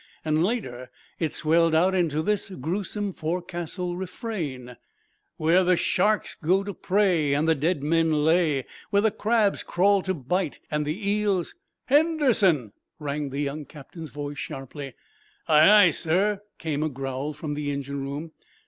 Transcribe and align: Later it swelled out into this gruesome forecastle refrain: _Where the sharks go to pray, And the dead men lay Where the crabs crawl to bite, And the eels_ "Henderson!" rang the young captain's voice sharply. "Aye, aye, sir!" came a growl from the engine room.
Later 0.25 0.89
it 1.19 1.31
swelled 1.31 1.75
out 1.75 1.93
into 1.93 2.23
this 2.23 2.49
gruesome 2.49 3.13
forecastle 3.13 3.95
refrain: 3.95 4.75
_Where 5.39 5.63
the 5.63 5.77
sharks 5.77 6.33
go 6.33 6.63
to 6.63 6.73
pray, 6.73 7.35
And 7.35 7.47
the 7.47 7.53
dead 7.53 7.83
men 7.83 8.11
lay 8.11 8.65
Where 8.89 9.03
the 9.03 9.11
crabs 9.11 9.61
crawl 9.61 10.01
to 10.01 10.15
bite, 10.15 10.59
And 10.71 10.87
the 10.87 11.07
eels_ 11.11 11.49
"Henderson!" 11.85 12.73
rang 12.97 13.29
the 13.29 13.41
young 13.41 13.65
captain's 13.65 14.09
voice 14.09 14.39
sharply. 14.39 14.93
"Aye, 15.47 15.69
aye, 15.83 15.91
sir!" 15.91 16.41
came 16.57 16.81
a 16.81 16.89
growl 16.89 17.33
from 17.33 17.53
the 17.53 17.69
engine 17.69 18.01
room. 18.03 18.31